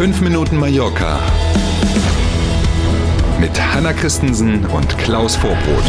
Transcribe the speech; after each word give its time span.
5 0.00 0.22
Minuten 0.22 0.56
Mallorca 0.56 1.20
mit 3.38 3.50
Hanna 3.60 3.92
Christensen 3.92 4.64
und 4.64 4.96
Klaus 4.96 5.36
Vorbrot. 5.36 5.84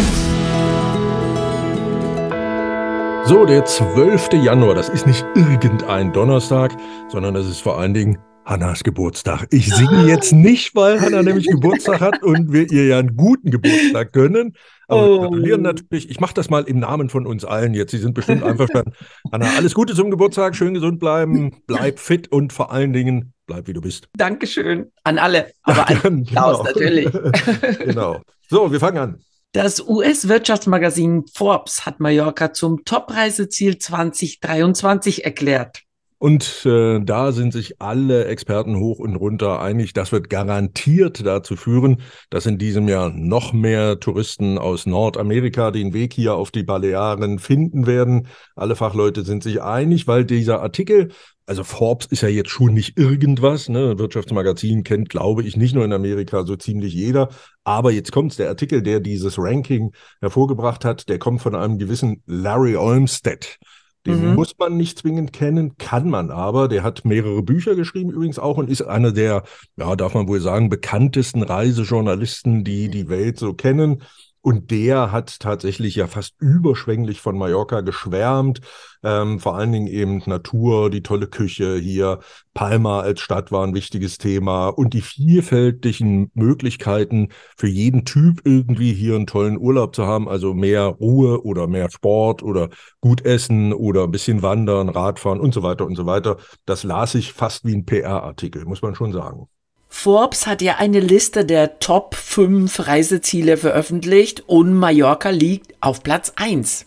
So, 3.26 3.46
der 3.46 3.64
12. 3.64 4.34
Januar, 4.44 4.76
das 4.76 4.90
ist 4.90 5.08
nicht 5.08 5.26
irgendein 5.34 6.12
Donnerstag, 6.12 6.76
sondern 7.08 7.36
das 7.36 7.48
ist 7.48 7.62
vor 7.62 7.80
allen 7.80 7.94
Dingen 7.94 8.18
Hannas 8.44 8.84
Geburtstag. 8.84 9.48
Ich 9.50 9.74
singe 9.74 10.06
jetzt 10.08 10.34
nicht, 10.34 10.76
weil 10.76 11.00
Hanna 11.00 11.24
nämlich 11.24 11.48
Geburtstag 11.48 12.02
hat 12.02 12.22
und 12.22 12.52
wir 12.52 12.70
ihr 12.70 12.88
ja 12.88 13.00
einen 13.00 13.16
guten 13.16 13.50
Geburtstag 13.50 14.12
gönnen. 14.12 14.58
Aber 14.90 15.10
wir 15.10 15.20
gratulieren 15.20 15.62
natürlich. 15.62 16.10
Ich 16.10 16.20
mache 16.20 16.34
das 16.34 16.50
mal 16.50 16.64
im 16.64 16.80
Namen 16.80 17.08
von 17.08 17.26
uns 17.26 17.46
allen 17.46 17.74
jetzt. 17.74 17.92
Sie 17.92 17.98
sind 17.98 18.14
bestimmt 18.14 18.44
einverstanden. 18.44 18.92
Hanna, 19.32 19.46
alles 19.56 19.74
Gute 19.74 19.96
zum 19.96 20.12
Geburtstag. 20.12 20.58
Schön 20.58 20.74
gesund 20.74 21.00
bleiben. 21.00 21.56
Bleib 21.66 21.98
fit 21.98 22.30
und 22.30 22.52
vor 22.52 22.74
allen 22.74 22.92
Dingen 22.92 23.32
bleib 23.52 23.68
wie 23.68 23.74
du 23.74 23.82
bist. 23.82 24.08
Dankeschön 24.16 24.92
an 25.04 25.18
alle, 25.18 25.52
aber 25.64 25.88
an 26.06 26.26
Klaus 26.26 26.60
genau. 26.60 26.64
natürlich. 26.64 27.12
genau. 27.80 28.22
So, 28.50 28.72
wir 28.72 28.80
fangen 28.80 28.98
an. 28.98 29.22
Das 29.52 29.86
US-Wirtschaftsmagazin 29.86 31.26
Forbes 31.34 31.86
hat 31.86 32.00
Mallorca 32.00 32.54
zum 32.54 32.86
Top-Reiseziel 32.86 33.78
2023 33.78 35.26
erklärt. 35.26 35.82
Und 36.22 36.68
äh, 36.68 37.00
da 37.00 37.32
sind 37.32 37.52
sich 37.52 37.82
alle 37.82 38.26
Experten 38.26 38.78
hoch 38.78 39.00
und 39.00 39.16
runter 39.16 39.60
einig, 39.60 39.94
das 39.94 40.12
wird 40.12 40.30
garantiert 40.30 41.26
dazu 41.26 41.56
führen, 41.56 42.04
dass 42.30 42.46
in 42.46 42.60
diesem 42.60 42.88
Jahr 42.88 43.10
noch 43.10 43.54
mehr 43.54 44.00
Touristen 44.00 44.60
aus 44.60 44.86
Nordamerika 44.86 45.72
den 45.72 45.94
Weg 45.94 46.14
hier 46.14 46.36
auf 46.36 46.52
die 46.52 46.62
Balearen 46.62 47.40
finden 47.40 47.88
werden. 47.88 48.28
Alle 48.56 48.76
Fachleute 48.76 49.24
sind 49.24 49.42
sich 49.42 49.64
einig, 49.64 50.06
weil 50.06 50.24
dieser 50.24 50.62
Artikel, 50.62 51.10
also 51.48 51.64
Forbes 51.64 52.06
ist 52.06 52.22
ja 52.22 52.30
jetzt 52.30 52.52
schon 52.52 52.76
nicht 52.76 53.00
irgendwas, 53.00 53.68
ne? 53.68 53.98
Wirtschaftsmagazin 53.98 54.84
kennt, 54.84 55.10
glaube 55.10 55.42
ich, 55.42 55.58
nicht 55.58 55.74
nur 55.74 55.86
in 55.86 55.92
Amerika 55.92 56.46
so 56.46 56.56
ziemlich 56.56 56.94
jeder. 56.94 57.30
Aber 57.64 57.92
jetzt 57.92 58.12
kommt's, 58.12 58.36
der 58.36 58.50
Artikel, 58.50 58.84
der 58.84 59.00
dieses 59.00 59.40
Ranking 59.40 59.92
hervorgebracht 60.20 60.86
hat, 60.86 61.10
der 61.10 61.18
kommt 61.18 61.42
von 61.42 61.56
einem 61.56 61.80
gewissen 61.80 62.22
Larry 62.28 62.76
Olmsted. 62.76 63.58
Den 64.06 64.30
Mhm. 64.32 64.36
muss 64.36 64.58
man 64.58 64.78
nicht 64.78 64.98
zwingend 65.00 65.32
kennen, 65.32 65.78
kann 65.78 66.10
man 66.10 66.32
aber. 66.32 66.68
Der 66.68 66.82
hat 66.82 67.06
mehrere 67.06 67.44
Bücher 67.44 67.76
geschrieben 67.76 68.10
übrigens 68.10 68.40
auch 68.40 68.58
und 68.58 68.70
ist 68.70 68.82
einer 68.82 69.12
der, 69.12 69.44
ja, 69.78 69.96
darf 69.96 70.16
man 70.16 70.28
wohl 70.28 70.40
sagen, 70.42 70.70
bekanntesten 70.70 71.44
Reisejournalisten, 71.44 72.64
die 72.64 72.90
die 72.90 73.10
Welt 73.10 73.38
so 73.38 73.54
kennen. 73.54 74.02
Und 74.42 74.72
der 74.72 75.12
hat 75.12 75.40
tatsächlich 75.40 75.96
ja 75.96 76.08
fast 76.08 76.34
überschwänglich 76.40 77.22
von 77.22 77.38
Mallorca 77.38 77.82
geschwärmt. 77.82 78.62
Ähm, 79.04 79.40
vor 79.40 79.56
allen 79.56 79.72
Dingen 79.72 79.88
eben 79.88 80.22
Natur, 80.26 80.90
die 80.90 81.04
tolle 81.04 81.28
Küche 81.28 81.78
hier. 81.78 82.20
Palma 82.56 83.02
als 83.02 83.22
Stadt 83.22 83.52
war 83.52 83.66
ein 83.66 83.76
wichtiges 83.76 84.18
Thema 84.18 84.70
und 84.70 84.94
die 84.94 85.02
vielfältigen 85.02 86.32
Möglichkeiten 86.34 87.30
für 87.56 87.68
jeden 87.68 88.04
Typ 88.04 88.42
irgendwie 88.44 88.94
hier 88.94 89.16
einen 89.16 89.28
tollen 89.28 89.58
Urlaub 89.60 89.96
zu 89.96 90.08
haben. 90.08 90.28
Also 90.28 90.56
mehr 90.56 90.86
Ruhe 90.86 91.44
oder 91.44 91.68
mehr 91.68 91.92
Sport 91.92 92.42
oder 92.42 92.70
gut 93.00 93.24
essen 93.24 93.74
oder 93.74 94.06
ein 94.06 94.12
bisschen 94.12 94.42
wandern, 94.42 94.90
Radfahren 94.90 95.40
und 95.40 95.54
so 95.54 95.62
weiter 95.62 95.86
und 95.86 95.96
so 95.96 96.08
weiter. 96.08 96.38
Das 96.66 96.84
las 96.84 97.14
ich 97.14 97.34
fast 97.34 97.64
wie 97.66 97.76
ein 97.76 97.86
PR-Artikel, 97.86 98.66
muss 98.66 98.82
man 98.82 98.96
schon 98.96 99.12
sagen. 99.14 99.48
Forbes 99.94 100.48
hat 100.48 100.64
ja 100.64 100.78
eine 100.78 101.00
Liste 101.00 101.46
der 101.46 101.78
Top 101.78 102.16
5 102.16 102.88
Reiseziele 102.88 103.56
veröffentlicht 103.56 104.42
und 104.48 104.74
Mallorca 104.74 105.30
liegt 105.30 105.76
auf 105.80 106.02
Platz 106.02 106.34
1. 106.38 106.86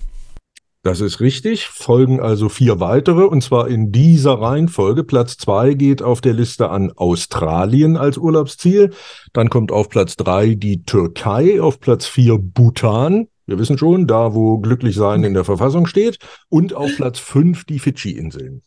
Das 0.82 1.00
ist 1.00 1.20
richtig. 1.20 1.68
Folgen 1.68 2.18
also 2.18 2.48
vier 2.48 2.80
weitere 2.80 3.22
und 3.22 3.42
zwar 3.42 3.68
in 3.68 3.92
dieser 3.92 4.40
Reihenfolge. 4.40 5.04
Platz 5.04 5.36
zwei 5.36 5.74
geht 5.74 6.02
auf 6.02 6.22
der 6.22 6.32
Liste 6.32 6.70
an 6.70 6.90
Australien 6.96 7.96
als 7.96 8.18
Urlaubsziel. 8.18 8.90
Dann 9.32 9.48
kommt 9.48 9.70
auf 9.70 9.88
Platz 9.90 10.16
drei 10.16 10.54
die 10.54 10.84
Türkei, 10.84 11.60
auf 11.60 11.78
Platz 11.78 12.06
vier 12.06 12.38
Bhutan. 12.38 13.28
Wir 13.46 13.58
wissen 13.58 13.78
schon, 13.78 14.08
da 14.08 14.34
wo 14.34 14.58
glücklich 14.58 14.96
sein 14.96 15.22
in 15.22 15.34
der 15.34 15.44
Verfassung 15.44 15.86
steht. 15.86 16.18
Und 16.48 16.74
auf 16.74 16.96
Platz 16.96 17.18
fünf 17.20 17.64
die 17.64 17.78
Fidschi-Inseln. 17.78 18.62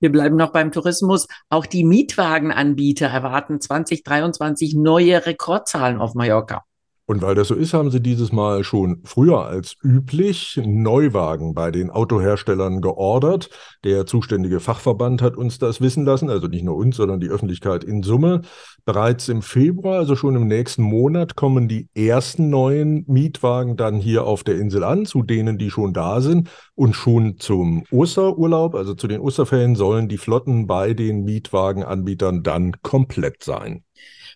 Wir 0.00 0.12
bleiben 0.12 0.36
noch 0.36 0.52
beim 0.52 0.70
Tourismus. 0.70 1.26
Auch 1.48 1.66
die 1.66 1.84
Mietwagenanbieter 1.84 3.08
erwarten 3.08 3.60
2023 3.60 4.74
neue 4.74 5.26
Rekordzahlen 5.26 6.00
auf 6.00 6.14
Mallorca. 6.14 6.67
Und 7.10 7.22
weil 7.22 7.34
das 7.34 7.48
so 7.48 7.54
ist, 7.54 7.72
haben 7.72 7.90
sie 7.90 8.02
dieses 8.02 8.32
Mal 8.32 8.64
schon 8.64 9.00
früher 9.02 9.46
als 9.46 9.76
üblich 9.82 10.60
Neuwagen 10.62 11.54
bei 11.54 11.70
den 11.70 11.88
Autoherstellern 11.88 12.82
geordert. 12.82 13.48
Der 13.82 14.04
zuständige 14.04 14.60
Fachverband 14.60 15.22
hat 15.22 15.34
uns 15.34 15.58
das 15.58 15.80
wissen 15.80 16.04
lassen, 16.04 16.28
also 16.28 16.48
nicht 16.48 16.64
nur 16.64 16.76
uns, 16.76 16.96
sondern 16.96 17.18
die 17.18 17.30
Öffentlichkeit 17.30 17.82
in 17.82 18.02
Summe. 18.02 18.42
Bereits 18.84 19.30
im 19.30 19.40
Februar, 19.40 19.96
also 20.00 20.16
schon 20.16 20.36
im 20.36 20.48
nächsten 20.48 20.82
Monat, 20.82 21.34
kommen 21.34 21.66
die 21.66 21.88
ersten 21.94 22.50
neuen 22.50 23.04
Mietwagen 23.06 23.78
dann 23.78 23.96
hier 23.96 24.24
auf 24.24 24.44
der 24.44 24.58
Insel 24.58 24.84
an, 24.84 25.06
zu 25.06 25.22
denen, 25.22 25.56
die 25.56 25.70
schon 25.70 25.94
da 25.94 26.20
sind. 26.20 26.50
Und 26.74 26.94
schon 26.94 27.38
zum 27.38 27.84
Osterurlaub, 27.90 28.74
also 28.74 28.92
zu 28.92 29.08
den 29.08 29.22
Osterferien, 29.22 29.76
sollen 29.76 30.08
die 30.08 30.18
Flotten 30.18 30.66
bei 30.66 30.92
den 30.92 31.24
Mietwagenanbietern 31.24 32.42
dann 32.42 32.82
komplett 32.82 33.42
sein. 33.42 33.82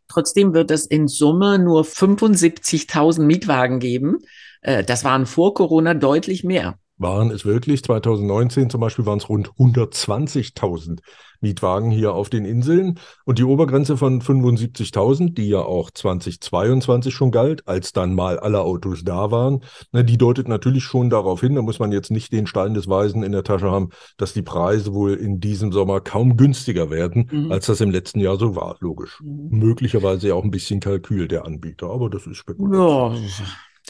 Trotzdem 0.09 0.53
wird 0.55 0.71
es 0.71 0.87
in 0.87 1.09
Summe 1.09 1.59
nur 1.59 1.85
75.000 1.85 3.23
Mietwagen 3.23 3.79
geben. 3.79 4.19
Äh, 4.61 4.85
Das 4.85 5.05
waren 5.05 5.27
vor 5.27 5.55
Corona 5.55 5.95
deutlich 5.95 6.45
mehr. 6.45 6.79
Waren 7.03 7.31
es 7.31 7.45
wirklich. 7.45 7.83
2019 7.85 8.71
zum 8.71 8.81
Beispiel 8.81 9.05
waren 9.07 9.19
es 9.19 9.29
rund 9.29 9.51
120.000 9.59 11.01
Mietwagen 11.41 11.91
hier 11.91 12.15
auf 12.15 12.31
den 12.31 12.45
Inseln. 12.45 12.99
Und 13.25 13.39
die 13.39 13.45
Obergrenze 13.45 13.97
von 13.97 14.21
75.000, 14.23 15.35
die 15.35 15.49
ja 15.49 15.59
auch 15.59 15.91
2022 15.91 17.13
schon 17.13 17.33
galt, 17.33 17.67
als 17.67 17.93
dann 17.93 18.15
mal 18.15 18.39
alle 18.39 18.61
Autos 18.61 19.03
da 19.05 19.31
waren, 19.31 19.65
ne, 19.93 20.05
die 20.05 20.19
deutet 20.19 20.47
natürlich 20.49 20.85
schon 20.85 21.11
darauf 21.11 21.41
hin, 21.41 21.57
da 21.57 21.63
muss 21.63 21.81
man 21.81 21.91
jetzt 21.91 22.11
nicht 22.13 22.33
den 22.33 22.47
Stein 22.47 22.75
des 22.75 22.89
Weisen 22.89 23.23
in 23.25 23.33
der 23.33 23.43
Tasche 23.43 23.71
haben, 23.71 23.89
dass 24.17 24.33
die 24.33 24.43
Preise 24.43 24.95
wohl 24.95 25.15
in 25.15 25.41
diesem 25.41 25.73
Sommer 25.73 26.01
kaum 26.01 26.37
günstiger 26.37 26.91
werden, 26.91 27.29
Mhm. 27.33 27.51
als 27.53 27.67
das 27.67 27.81
im 27.81 27.91
letzten 27.91 28.21
Jahr 28.21 28.37
so 28.37 28.55
war, 28.55 28.77
logisch. 28.81 29.21
Mhm. 29.21 29.49
Möglicherweise 29.59 30.29
ja 30.29 30.35
auch 30.35 30.45
ein 30.45 30.51
bisschen 30.53 30.79
Kalkül 30.79 31.27
der 31.27 31.45
Anbieter, 31.45 31.91
aber 31.91 32.09
das 32.09 32.27
ist 32.27 32.45
Ja. 32.59 33.15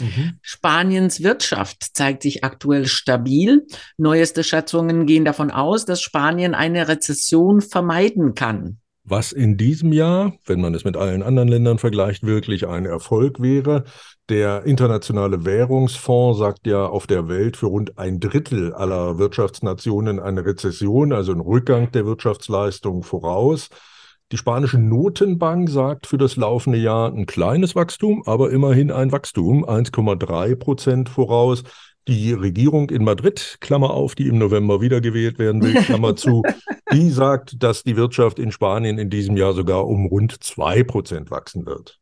Mhm. 0.01 0.39
Spaniens 0.41 1.23
Wirtschaft 1.23 1.95
zeigt 1.95 2.23
sich 2.23 2.45
aktuell 2.45 2.87
stabil. 2.87 3.67
Neueste 3.97 4.45
Schätzungen 4.45 5.07
gehen 5.07 5.25
davon 5.25 5.51
aus, 5.51 5.85
dass 5.85 6.01
Spanien 6.01 6.55
eine 6.55 6.89
Rezession 6.89 7.61
vermeiden 7.61 8.35
kann. 8.35 8.79
Was 9.05 9.33
in 9.33 9.57
diesem 9.57 9.93
Jahr, 9.93 10.35
wenn 10.47 10.61
man 10.61 10.75
es 10.75 10.85
mit 10.85 10.97
allen 10.97 11.25
anderen 11.25 11.49
Ländern 11.49 11.79
vergleicht, 11.79 12.23
wirklich 12.23 12.69
ein 12.69 12.87
Erfolg 12.87 13.43
wäre. 13.43 13.83
Der 14.29 14.65
Internationale 14.65 15.45
Währungsfonds 15.45 16.39
sagt 16.39 16.69
ja 16.69 16.87
auf 16.87 17.09
der 17.09 17.29
Welt 17.29 17.57
für 17.57 17.67
rund 17.67 17.99
ein 17.99 18.21
Drittel 18.21 18.73
aller 18.73 19.19
Wirtschaftsnationen 19.19 20.21
eine 20.21 20.47
Rezession, 20.47 21.13
also 21.13 21.33
einen 21.33 21.41
Rückgang 21.41 21.91
der 21.91 22.07
Wirtschaftsleistung 22.07 23.03
voraus. 23.03 23.71
Die 24.32 24.38
spanische 24.38 24.78
Notenbank 24.78 25.69
sagt 25.69 26.06
für 26.06 26.16
das 26.16 26.37
laufende 26.37 26.78
Jahr 26.78 27.12
ein 27.12 27.26
kleines 27.26 27.75
Wachstum, 27.75 28.22
aber 28.25 28.50
immerhin 28.50 28.91
ein 28.91 29.12
Wachstum, 29.12 29.62
1,3 29.62 30.56
Prozent 30.56 31.10
voraus. 31.10 31.65
Die 32.09 32.32
Regierung 32.32 32.88
in 32.88 33.04
Madrid, 33.04 33.59
Klammer 33.60 33.91
auf, 33.91 34.15
die 34.15 34.28
im 34.28 34.38
November 34.38 34.81
wiedergewählt 34.81 35.38
werden 35.38 35.62
will, 35.62 35.75
Klammer 35.75 36.16
zu, 36.16 36.43
die 36.91 37.10
sagt, 37.10 37.62
dass 37.62 37.82
die 37.82 37.97
Wirtschaft 37.97 38.38
in 38.38 38.53
Spanien 38.53 38.98
in 38.98 39.10
diesem 39.10 39.37
Jahr 39.37 39.53
sogar 39.53 39.87
um 39.87 40.06
rund 40.06 40.43
2 40.43 40.82
Prozent 40.84 41.31
wachsen 41.31 41.66
wird. 41.66 41.99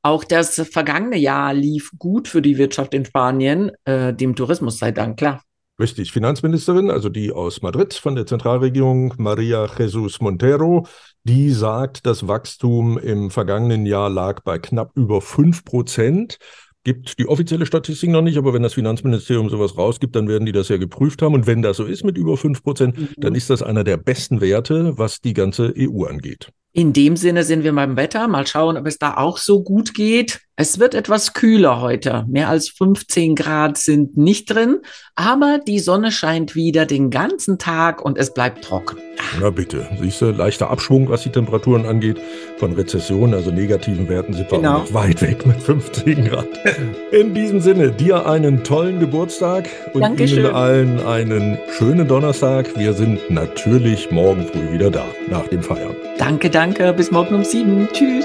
Auch 0.00 0.24
das 0.24 0.54
vergangene 0.72 1.18
Jahr 1.18 1.52
lief 1.52 1.90
gut 1.98 2.28
für 2.28 2.40
die 2.40 2.56
Wirtschaft 2.56 2.94
in 2.94 3.04
Spanien, 3.04 3.72
äh, 3.84 4.14
dem 4.14 4.34
Tourismus 4.36 4.78
sei 4.78 4.90
Dank, 4.90 5.18
klar. 5.18 5.42
Richtig, 5.78 6.10
Finanzministerin, 6.10 6.90
also 6.90 7.10
die 7.10 7.32
aus 7.32 7.60
Madrid 7.60 7.92
von 7.92 8.14
der 8.14 8.24
Zentralregierung, 8.24 9.12
Maria 9.18 9.68
Jesus 9.78 10.20
Montero, 10.20 10.86
die 11.24 11.50
sagt, 11.50 12.06
das 12.06 12.26
Wachstum 12.26 12.96
im 12.96 13.30
vergangenen 13.30 13.84
Jahr 13.84 14.08
lag 14.08 14.40
bei 14.40 14.58
knapp 14.58 14.92
über 14.94 15.20
5 15.20 15.64
Prozent. 15.64 16.38
Gibt 16.82 17.18
die 17.18 17.28
offizielle 17.28 17.66
Statistik 17.66 18.10
noch 18.10 18.22
nicht, 18.22 18.38
aber 18.38 18.54
wenn 18.54 18.62
das 18.62 18.74
Finanzministerium 18.74 19.50
sowas 19.50 19.76
rausgibt, 19.76 20.16
dann 20.16 20.28
werden 20.28 20.46
die 20.46 20.52
das 20.52 20.68
ja 20.68 20.78
geprüft 20.78 21.20
haben. 21.20 21.34
Und 21.34 21.46
wenn 21.46 21.60
das 21.60 21.76
so 21.76 21.84
ist 21.84 22.04
mit 22.04 22.16
über 22.16 22.36
5 22.36 22.62
Prozent, 22.62 22.96
Mhm. 22.96 23.08
dann 23.18 23.34
ist 23.34 23.50
das 23.50 23.62
einer 23.62 23.84
der 23.84 23.96
besten 23.98 24.40
Werte, 24.40 24.96
was 24.96 25.20
die 25.20 25.34
ganze 25.34 25.74
EU 25.76 26.04
angeht. 26.04 26.48
In 26.72 26.92
dem 26.92 27.16
Sinne 27.16 27.42
sind 27.42 27.64
wir 27.64 27.72
beim 27.74 27.96
Wetter. 27.96 28.28
Mal 28.28 28.46
schauen, 28.46 28.76
ob 28.76 28.86
es 28.86 28.98
da 28.98 29.16
auch 29.16 29.36
so 29.36 29.62
gut 29.62 29.94
geht. 29.94 30.40
Es 30.58 30.78
wird 30.78 30.94
etwas 30.94 31.34
kühler 31.34 31.82
heute. 31.82 32.24
Mehr 32.28 32.48
als 32.48 32.70
15 32.70 33.34
Grad 33.34 33.76
sind 33.76 34.16
nicht 34.16 34.46
drin, 34.46 34.78
aber 35.14 35.60
die 35.66 35.80
Sonne 35.80 36.10
scheint 36.10 36.54
wieder 36.54 36.86
den 36.86 37.10
ganzen 37.10 37.58
Tag 37.58 38.02
und 38.02 38.16
es 38.16 38.32
bleibt 38.32 38.64
trocken. 38.64 38.96
Na 39.38 39.50
bitte. 39.50 39.86
Siehst 40.00 40.22
du, 40.22 40.30
leichter 40.30 40.70
Abschwung, 40.70 41.10
was 41.10 41.22
die 41.24 41.28
Temperaturen 41.28 41.84
angeht. 41.84 42.18
Von 42.56 42.72
Rezession, 42.72 43.34
also 43.34 43.50
negativen 43.50 44.08
Werten, 44.08 44.32
sind 44.32 44.50
wir 44.50 44.56
Genau. 44.58 44.76
auch 44.78 44.84
noch 44.84 44.94
weit 44.94 45.20
weg 45.20 45.44
mit 45.44 45.62
15 45.62 46.24
Grad. 46.24 46.48
In 47.12 47.34
diesem 47.34 47.60
Sinne, 47.60 47.90
dir 47.92 48.24
einen 48.26 48.64
tollen 48.64 48.98
Geburtstag 48.98 49.68
und 49.92 50.00
Dankeschön. 50.00 50.38
Ihnen 50.46 50.54
allen 50.54 51.00
einen 51.00 51.58
schönen 51.76 52.08
Donnerstag. 52.08 52.78
Wir 52.78 52.94
sind 52.94 53.28
natürlich 53.28 54.10
morgen 54.10 54.46
früh 54.46 54.72
wieder 54.72 54.90
da, 54.90 55.04
nach 55.28 55.46
dem 55.48 55.62
Feiern. 55.62 55.94
Danke, 56.16 56.48
danke. 56.48 56.94
Bis 56.94 57.10
morgen 57.10 57.34
um 57.34 57.44
sieben. 57.44 57.88
Tschüss. 57.92 58.24